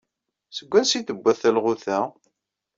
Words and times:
Seg 0.55 0.67
wansi 0.71 0.95
i 0.97 1.01
d-tewwi 1.01 1.33
talɣut-a? 1.41 1.99